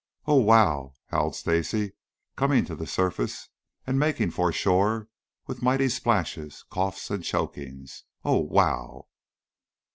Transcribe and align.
"Oh, 0.25 0.37
wow!" 0.37 0.95
howled 1.09 1.35
Stacy, 1.35 1.93
coming 2.35 2.65
to 2.65 2.75
the 2.75 2.87
surface 2.87 3.49
and 3.85 3.99
making 3.99 4.31
for 4.31 4.51
shore 4.51 5.09
with 5.45 5.61
mighty 5.61 5.89
splashes, 5.89 6.63
coughs 6.71 7.11
and 7.11 7.23
chokings. 7.23 8.03
"Oh, 8.25 8.39
wow!" 8.39 9.09